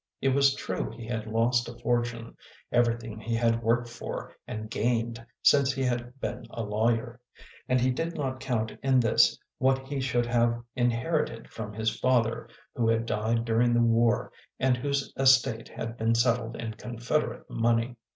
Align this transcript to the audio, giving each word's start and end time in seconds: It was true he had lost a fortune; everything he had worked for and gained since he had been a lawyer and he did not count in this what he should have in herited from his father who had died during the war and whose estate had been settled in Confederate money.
It 0.19 0.29
was 0.29 0.55
true 0.55 0.89
he 0.89 1.05
had 1.05 1.27
lost 1.27 1.69
a 1.69 1.77
fortune; 1.77 2.35
everything 2.71 3.19
he 3.19 3.35
had 3.35 3.61
worked 3.61 3.87
for 3.87 4.35
and 4.47 4.67
gained 4.67 5.23
since 5.43 5.71
he 5.73 5.83
had 5.83 6.19
been 6.19 6.47
a 6.49 6.63
lawyer 6.63 7.21
and 7.69 7.79
he 7.79 7.91
did 7.91 8.15
not 8.15 8.39
count 8.39 8.71
in 8.81 8.99
this 8.99 9.37
what 9.59 9.77
he 9.87 9.99
should 10.01 10.25
have 10.25 10.59
in 10.75 10.89
herited 10.89 11.49
from 11.49 11.71
his 11.73 11.95
father 11.99 12.49
who 12.73 12.89
had 12.89 13.05
died 13.05 13.45
during 13.45 13.75
the 13.75 13.83
war 13.83 14.31
and 14.59 14.75
whose 14.75 15.13
estate 15.17 15.67
had 15.69 15.97
been 15.97 16.15
settled 16.15 16.55
in 16.55 16.73
Confederate 16.73 17.47
money. 17.47 17.95